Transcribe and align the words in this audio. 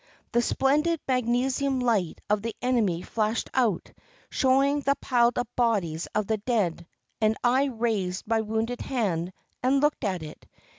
The 0.31 0.41
splendid 0.41 0.99
magnesium 1.07 1.79
light 1.79 2.21
of 2.27 2.41
the 2.41 2.55
enemy 2.59 3.03
flashed 3.03 3.51
out, 3.53 3.91
showing 4.31 4.79
the 4.79 4.95
piled 4.95 5.37
up 5.37 5.47
bodies 5.55 6.07
of 6.15 6.25
the 6.25 6.37
dead, 6.37 6.87
and 7.21 7.37
I 7.43 7.65
raised 7.65 8.25
my 8.25 8.41
wounded 8.41 8.81
hand 8.81 9.31
and 9.61 9.79
looked 9.79 10.03
at 10.03 10.23
it. 10.23 10.47